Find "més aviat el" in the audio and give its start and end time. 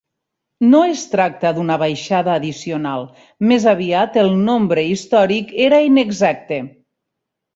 3.51-4.33